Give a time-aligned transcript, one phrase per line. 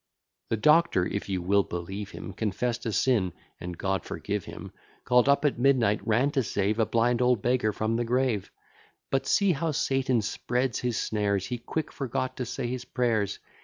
[0.49, 4.71] The Doctor, if you will believe him, Confess'd a sin; (and God forgive him!)
[5.05, 8.49] Call'd up at midnight, ran to save A blind old beggar from the grave:
[9.11, 13.37] But see how Satan spreads his snares; He quite forgot to say his prayers.